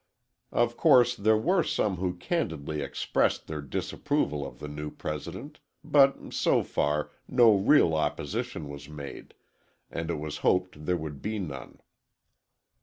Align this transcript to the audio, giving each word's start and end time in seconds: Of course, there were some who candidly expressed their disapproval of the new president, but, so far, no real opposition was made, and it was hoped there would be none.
Of 0.51 0.77
course, 0.77 1.15
there 1.15 1.37
were 1.37 1.61
some 1.61 1.97
who 1.97 2.15
candidly 2.15 2.81
expressed 2.81 3.45
their 3.45 3.61
disapproval 3.61 4.43
of 4.43 4.57
the 4.57 4.67
new 4.67 4.89
president, 4.89 5.59
but, 5.83 6.33
so 6.33 6.63
far, 6.63 7.11
no 7.27 7.55
real 7.55 7.93
opposition 7.93 8.67
was 8.67 8.89
made, 8.89 9.35
and 9.91 10.09
it 10.09 10.17
was 10.17 10.37
hoped 10.37 10.87
there 10.87 10.97
would 10.97 11.21
be 11.21 11.37
none. 11.37 11.81